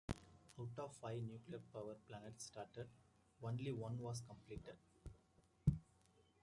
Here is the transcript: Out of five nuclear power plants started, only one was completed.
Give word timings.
Out 0.59 0.71
of 0.79 0.95
five 0.95 1.21
nuclear 1.21 1.61
power 1.71 1.93
plants 2.07 2.45
started, 2.45 2.87
only 3.43 3.71
one 3.71 3.99
was 3.99 4.19
completed. 4.27 4.73